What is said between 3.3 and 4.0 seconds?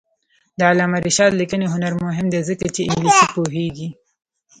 پوهېږي.